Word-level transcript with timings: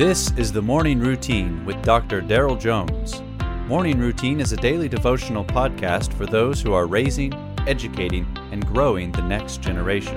This 0.00 0.32
is 0.38 0.50
the 0.50 0.62
Morning 0.62 0.98
Routine 0.98 1.62
with 1.66 1.82
Dr. 1.82 2.22
Daryl 2.22 2.58
Jones. 2.58 3.20
Morning 3.68 3.98
Routine 3.98 4.40
is 4.40 4.50
a 4.50 4.56
daily 4.56 4.88
devotional 4.88 5.44
podcast 5.44 6.14
for 6.14 6.24
those 6.24 6.62
who 6.62 6.72
are 6.72 6.86
raising, 6.86 7.34
educating, 7.66 8.26
and 8.50 8.66
growing 8.66 9.12
the 9.12 9.20
next 9.20 9.60
generation. 9.60 10.16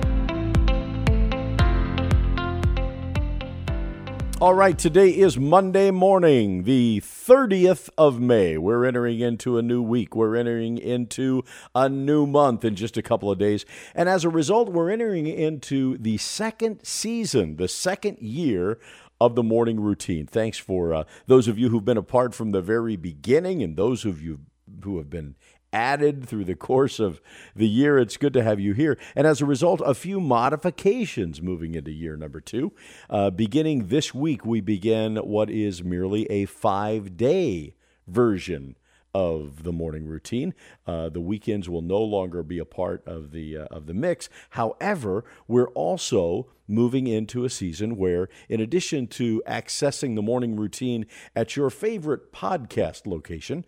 All 4.40 4.54
right, 4.54 4.78
today 4.78 5.10
is 5.10 5.38
Monday 5.38 5.90
morning, 5.90 6.64
the 6.64 7.00
30th 7.02 7.88
of 7.96 8.20
May. 8.20 8.58
We're 8.58 8.84
entering 8.84 9.20
into 9.20 9.58
a 9.58 9.62
new 9.62 9.80
week. 9.80 10.16
We're 10.16 10.36
entering 10.36 10.76
into 10.76 11.44
a 11.74 11.88
new 11.88 12.26
month 12.26 12.64
in 12.64 12.74
just 12.74 12.96
a 12.96 13.02
couple 13.02 13.30
of 13.30 13.38
days. 13.38 13.64
And 13.94 14.08
as 14.08 14.24
a 14.24 14.28
result, 14.28 14.70
we're 14.70 14.90
entering 14.90 15.26
into 15.26 15.96
the 15.98 16.18
second 16.18 16.80
season, 16.84 17.56
the 17.56 17.68
second 17.68 18.18
year 18.18 18.78
of 19.20 19.34
the 19.34 19.42
morning 19.42 19.80
routine. 19.80 20.26
Thanks 20.26 20.58
for 20.58 20.92
uh, 20.92 21.04
those 21.26 21.48
of 21.48 21.58
you 21.58 21.68
who've 21.68 21.84
been 21.84 21.96
apart 21.96 22.34
from 22.34 22.50
the 22.50 22.60
very 22.60 22.96
beginning 22.96 23.62
and 23.62 23.76
those 23.76 24.04
of 24.04 24.20
you 24.20 24.40
who 24.82 24.98
have 24.98 25.10
been 25.10 25.36
added 25.72 26.26
through 26.26 26.44
the 26.44 26.54
course 26.54 27.00
of 27.00 27.20
the 27.54 27.68
year. 27.68 27.98
It's 27.98 28.16
good 28.16 28.32
to 28.34 28.42
have 28.42 28.60
you 28.60 28.72
here. 28.74 28.96
And 29.16 29.26
as 29.26 29.40
a 29.40 29.46
result, 29.46 29.82
a 29.84 29.94
few 29.94 30.20
modifications 30.20 31.42
moving 31.42 31.74
into 31.74 31.90
year 31.90 32.16
number 32.16 32.40
two. 32.40 32.72
Uh, 33.10 33.30
beginning 33.30 33.88
this 33.88 34.14
week, 34.14 34.46
we 34.46 34.60
begin 34.60 35.16
what 35.16 35.50
is 35.50 35.82
merely 35.82 36.30
a 36.30 36.46
five 36.46 37.16
day 37.16 37.74
version 38.06 38.76
of 39.14 39.62
the 39.62 39.72
morning 39.72 40.06
routine. 40.06 40.52
Uh, 40.86 41.08
the 41.08 41.20
weekends 41.20 41.68
will 41.68 41.82
no 41.82 42.00
longer 42.00 42.42
be 42.42 42.58
a 42.58 42.64
part 42.64 43.06
of 43.06 43.30
the 43.30 43.56
uh, 43.56 43.64
of 43.70 43.86
the 43.86 43.94
mix. 43.94 44.28
However, 44.50 45.24
we're 45.46 45.68
also 45.68 46.48
moving 46.66 47.06
into 47.06 47.44
a 47.44 47.50
season 47.50 47.96
where, 47.96 48.28
in 48.48 48.60
addition 48.60 49.06
to 49.06 49.42
accessing 49.46 50.14
the 50.14 50.22
morning 50.22 50.56
routine 50.56 51.06
at 51.36 51.56
your 51.56 51.70
favorite 51.70 52.32
podcast 52.32 53.06
location. 53.06 53.64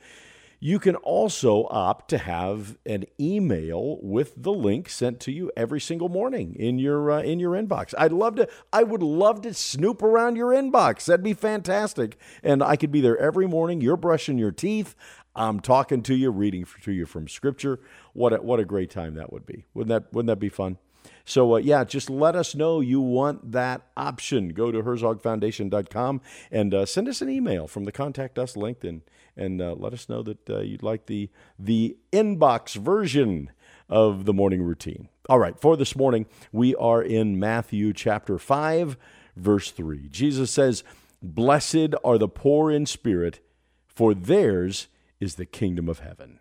You 0.58 0.78
can 0.78 0.96
also 0.96 1.66
opt 1.70 2.08
to 2.10 2.18
have 2.18 2.78
an 2.86 3.04
email 3.20 3.98
with 4.02 4.32
the 4.36 4.52
link 4.52 4.88
sent 4.88 5.20
to 5.20 5.32
you 5.32 5.52
every 5.54 5.80
single 5.80 6.08
morning 6.08 6.54
in 6.54 6.78
your 6.78 7.10
uh, 7.10 7.20
in 7.20 7.38
your 7.38 7.52
inbox. 7.52 7.92
I'd 7.98 8.12
love 8.12 8.36
to 8.36 8.48
I 8.72 8.82
would 8.82 9.02
love 9.02 9.42
to 9.42 9.52
snoop 9.52 10.02
around 10.02 10.36
your 10.36 10.52
inbox. 10.52 11.04
That'd 11.04 11.22
be 11.22 11.34
fantastic. 11.34 12.16
And 12.42 12.62
I 12.62 12.76
could 12.76 12.90
be 12.90 13.02
there 13.02 13.18
every 13.18 13.46
morning. 13.46 13.82
You're 13.82 13.98
brushing 13.98 14.38
your 14.38 14.50
teeth. 14.50 14.94
I'm 15.36 15.60
talking 15.60 16.02
to 16.04 16.14
you, 16.14 16.30
reading 16.30 16.66
to 16.82 16.92
you 16.92 17.06
from 17.06 17.28
scripture. 17.28 17.78
What 18.14 18.32
a, 18.32 18.36
what 18.38 18.58
a 18.58 18.64
great 18.64 18.90
time 18.90 19.14
that 19.14 19.32
would 19.32 19.46
be. 19.46 19.66
Wouldn't 19.74 19.90
that 19.90 20.12
wouldn't 20.12 20.28
that 20.28 20.40
be 20.40 20.48
fun? 20.48 20.78
So, 21.24 21.54
uh, 21.54 21.58
yeah, 21.58 21.84
just 21.84 22.08
let 22.08 22.36
us 22.36 22.54
know 22.54 22.80
you 22.80 23.00
want 23.00 23.52
that 23.52 23.82
option. 23.96 24.50
Go 24.50 24.70
to 24.70 24.82
herzogfoundation.com 24.82 26.20
and 26.50 26.74
uh, 26.74 26.86
send 26.86 27.08
us 27.08 27.20
an 27.20 27.28
email 27.28 27.66
from 27.66 27.84
the 27.84 27.92
contact 27.92 28.38
us 28.38 28.56
link 28.56 28.84
and, 28.84 29.02
and 29.36 29.60
uh, 29.60 29.74
let 29.76 29.92
us 29.92 30.08
know 30.08 30.22
that 30.22 30.48
uh, 30.48 30.60
you'd 30.60 30.82
like 30.82 31.06
the, 31.06 31.30
the 31.58 31.96
inbox 32.12 32.76
version 32.76 33.50
of 33.88 34.24
the 34.24 34.32
morning 34.32 34.62
routine. 34.62 35.08
All 35.28 35.38
right, 35.38 35.58
for 35.60 35.76
this 35.76 35.96
morning, 35.96 36.26
we 36.52 36.74
are 36.76 37.02
in 37.02 37.38
Matthew 37.38 37.92
chapter 37.92 38.38
5, 38.38 38.96
verse 39.36 39.70
3. 39.72 40.08
Jesus 40.08 40.50
says, 40.50 40.84
Blessed 41.22 41.94
are 42.04 42.18
the 42.18 42.28
poor 42.28 42.70
in 42.70 42.86
spirit, 42.86 43.40
for 43.88 44.14
theirs 44.14 44.88
is 45.20 45.34
the 45.34 45.46
kingdom 45.46 45.88
of 45.88 46.00
heaven. 46.00 46.40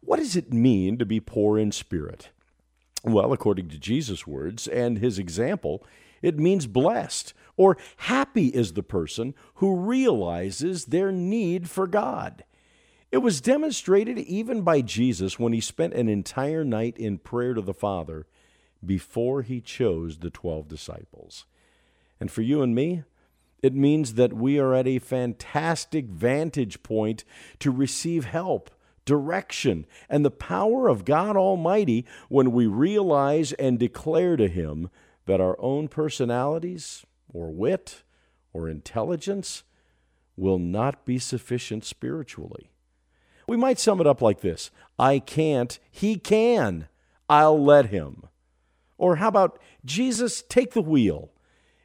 What 0.00 0.18
does 0.18 0.36
it 0.36 0.52
mean 0.52 0.98
to 0.98 1.06
be 1.06 1.20
poor 1.20 1.58
in 1.58 1.72
spirit? 1.72 2.30
Well, 3.04 3.32
according 3.32 3.68
to 3.68 3.78
Jesus' 3.78 4.26
words 4.26 4.66
and 4.66 4.98
his 4.98 5.18
example, 5.18 5.84
it 6.22 6.38
means 6.38 6.66
blessed 6.66 7.32
or 7.56 7.76
happy 7.96 8.48
is 8.48 8.72
the 8.72 8.82
person 8.82 9.34
who 9.56 9.76
realizes 9.76 10.86
their 10.86 11.12
need 11.12 11.68
for 11.68 11.86
God. 11.86 12.44
It 13.10 13.18
was 13.18 13.40
demonstrated 13.40 14.18
even 14.18 14.62
by 14.62 14.82
Jesus 14.82 15.38
when 15.38 15.52
he 15.52 15.60
spent 15.60 15.94
an 15.94 16.08
entire 16.08 16.64
night 16.64 16.96
in 16.96 17.18
prayer 17.18 17.54
to 17.54 17.60
the 17.60 17.74
Father 17.74 18.26
before 18.84 19.42
he 19.42 19.60
chose 19.60 20.18
the 20.18 20.30
12 20.30 20.68
disciples. 20.68 21.44
And 22.18 22.30
for 22.30 22.42
you 22.42 22.62
and 22.62 22.74
me, 22.74 23.02
it 23.62 23.74
means 23.74 24.14
that 24.14 24.32
we 24.32 24.58
are 24.58 24.74
at 24.74 24.86
a 24.86 24.98
fantastic 24.98 26.06
vantage 26.06 26.82
point 26.82 27.24
to 27.58 27.70
receive 27.70 28.24
help 28.24 28.70
direction, 29.04 29.86
and 30.08 30.24
the 30.24 30.30
power 30.30 30.88
of 30.88 31.04
God 31.04 31.36
Almighty 31.36 32.06
when 32.28 32.52
we 32.52 32.66
realize 32.66 33.52
and 33.54 33.78
declare 33.78 34.36
to 34.36 34.46
Him 34.46 34.88
that 35.26 35.40
our 35.40 35.56
own 35.60 35.88
personalities, 35.88 37.04
or 37.32 37.50
wit, 37.50 38.02
or 38.52 38.68
intelligence 38.68 39.64
will 40.36 40.58
not 40.58 41.04
be 41.04 41.18
sufficient 41.18 41.84
spiritually. 41.84 42.70
We 43.46 43.56
might 43.56 43.78
sum 43.78 44.00
it 44.00 44.06
up 44.06 44.22
like 44.22 44.40
this 44.40 44.70
I 44.98 45.18
can't, 45.18 45.78
He 45.90 46.16
can. 46.16 46.88
I'll 47.28 47.62
let 47.62 47.86
Him. 47.86 48.24
Or 48.96 49.16
how 49.16 49.28
about 49.28 49.60
Jesus, 49.84 50.42
take 50.48 50.72
the 50.72 50.82
wheel? 50.82 51.30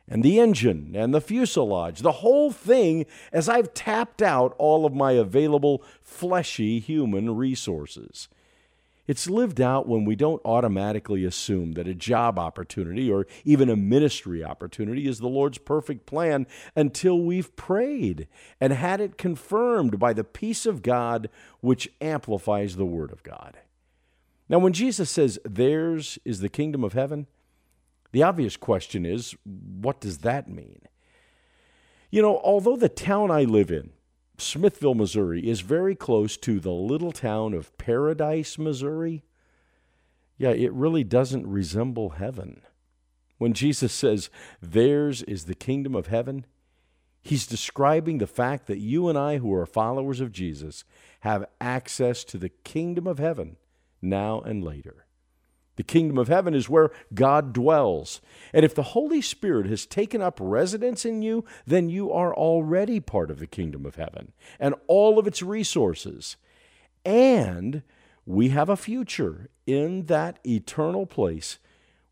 And 0.08 0.24
the 0.24 0.40
engine 0.40 0.94
and 0.96 1.14
the 1.14 1.22
fuselage, 1.22 2.00
the 2.00 2.12
whole 2.12 2.52
thing, 2.52 3.06
as 3.32 3.50
I've 3.50 3.74
tapped 3.74 4.22
out 4.22 4.56
all 4.58 4.86
of 4.86 4.94
my 4.94 5.14
available 5.14 5.84
fleshy 6.02 6.80
human 6.80 7.36
resources. 7.36 8.28
It's 9.08 9.30
lived 9.30 9.62
out 9.62 9.88
when 9.88 10.04
we 10.04 10.16
don't 10.16 10.42
automatically 10.44 11.26
assume 11.26 11.74
that 11.74 11.88
a 11.88 11.94
job 11.94 12.40
opportunity 12.40 13.12
or 13.12 13.28
even 13.44 13.70
a 13.70 13.76
ministry 13.76 14.44
opportunity 14.44 15.08
is 15.08 15.20
the 15.20 15.28
Lord's 15.28 15.60
perfect 15.60 16.08
plan 16.08 16.48
until 16.76 17.20
we've 17.20 17.56
prayed 17.56 18.28
and 18.60 18.74
had 18.74 19.00
it 19.00 19.18
confirmed 19.18 20.00
by 20.00 20.14
the 20.14 20.24
peace 20.24 20.66
of 20.66 20.82
God 20.82 21.30
which 21.62 21.92
amplifies 22.02 22.76
the 22.76 22.86
Word 22.86 23.12
of 23.12 23.22
God. 23.22 23.60
Now, 24.50 24.60
when 24.60 24.74
Jesus 24.74 25.10
says, 25.10 25.40
Theirs 25.46 26.18
is 26.26 26.40
the 26.40 26.50
kingdom 26.50 26.84
of 26.84 26.94
heaven, 26.94 27.28
the 28.16 28.24
obvious 28.24 28.56
question 28.56 29.06
is 29.06 29.36
what 29.44 30.00
does 30.00 30.20
that 30.20 30.48
mean? 30.48 30.80
You 32.10 32.22
know, 32.22 32.40
although 32.46 32.78
the 32.78 32.88
town 32.88 33.30
I 33.30 33.44
live 33.44 33.70
in, 33.70 33.90
Smithville, 34.38 34.96
Missouri, 34.96 35.46
is 35.46 35.60
very 35.60 35.96
close 35.96 36.38
to 36.38 36.62
the 36.62 36.72
little 36.72 37.12
town 37.12 37.54
of 37.54 37.78
Paradise, 37.78 38.58
Missouri, 38.58 39.24
yeah, 40.38 40.52
it 40.52 40.72
really 40.72 41.04
doesn't 41.04 41.46
resemble 41.46 42.12
heaven. 42.12 42.62
When 43.38 43.52
Jesus 43.52 43.92
says, 43.92 44.30
Theirs 44.62 45.22
is 45.24 45.44
the 45.44 45.54
kingdom 45.54 45.94
of 45.94 46.08
heaven, 46.08 46.46
he's 47.22 47.46
describing 47.46 48.20
the 48.20 48.28
fact 48.28 48.68
that 48.68 48.80
you 48.80 49.10
and 49.10 49.18
I, 49.18 49.40
who 49.40 49.54
are 49.54 49.66
followers 49.66 50.22
of 50.22 50.32
Jesus, 50.32 50.86
have 51.20 51.50
access 51.60 52.24
to 52.24 52.38
the 52.38 52.48
kingdom 52.64 53.08
of 53.08 53.20
heaven 53.20 53.58
now 54.02 54.40
and 54.40 54.64
later. 54.64 55.06
The 55.76 55.84
kingdom 55.84 56.18
of 56.18 56.28
heaven 56.28 56.54
is 56.54 56.70
where 56.70 56.92
God 57.14 57.54
dwells. 57.54 58.22
And 58.54 58.64
if 58.64 58.74
the 58.74 58.84
Holy 58.84 59.22
Spirit 59.22 59.68
has 59.68 59.86
taken 59.86 60.22
up 60.22 60.38
residence 60.42 61.06
in 61.06 61.22
you, 61.22 61.44
then 61.66 61.90
you 61.90 62.12
are 62.12 62.34
already 62.34 63.00
part 63.00 63.30
of 63.30 63.40
the 63.40 63.48
kingdom 63.48 63.86
of 63.86 63.96
heaven 63.96 64.32
and 64.60 64.76
all 64.88 65.20
of 65.20 65.28
its 65.28 65.42
resources. 65.42 66.38
And 67.04 67.84
we 68.26 68.50
have 68.50 68.70
a 68.70 68.78
future 68.78 69.50
in 69.68 70.06
that 70.06 70.40
eternal 70.46 71.06
place 71.06 71.60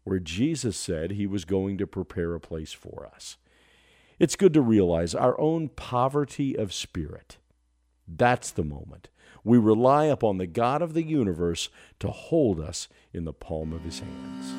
where 0.04 0.20
Jesus 0.20 0.76
said 0.76 1.12
he 1.12 1.26
was 1.26 1.46
going 1.46 1.78
to 1.78 1.88
prepare 1.88 2.36
a 2.36 2.40
place 2.40 2.74
for 2.74 3.10
us. 3.14 3.38
It's 4.20 4.36
good 4.36 4.54
to 4.54 4.62
realize 4.62 5.16
our 5.16 5.40
own 5.40 5.70
poverty 5.70 6.56
of 6.56 6.74
spirit. 6.74 7.38
That's 8.18 8.52
the 8.52 8.64
moment 8.64 9.10
we 9.44 9.58
rely 9.58 10.06
upon 10.06 10.38
the 10.38 10.48
God 10.48 10.82
of 10.82 10.94
the 10.94 11.04
universe 11.04 11.70
to 12.00 12.10
hold 12.10 12.60
us 12.60 12.88
in 13.12 13.26
the 13.26 13.34
palm 13.34 13.74
of 13.74 13.82
his 13.82 14.00
hands. 14.00 14.54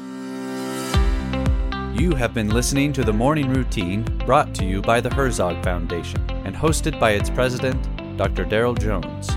You 1.98 2.14
have 2.16 2.34
been 2.34 2.50
listening 2.50 2.92
to 2.94 3.04
the 3.04 3.12
Morning 3.12 3.52
Routine 3.52 4.02
brought 4.26 4.52
to 4.56 4.64
you 4.64 4.82
by 4.82 5.00
the 5.00 5.14
Herzog 5.14 5.62
Foundation 5.64 6.20
and 6.44 6.54
hosted 6.54 6.98
by 6.98 7.12
its 7.12 7.30
president, 7.30 7.80
Dr. 8.16 8.44
Daryl 8.44 8.76
Jones. 8.78 9.30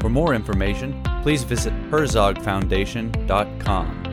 For 0.00 0.08
more 0.08 0.34
information, 0.34 1.02
please 1.22 1.42
visit 1.42 1.72
herzogfoundation.com. 1.90 4.03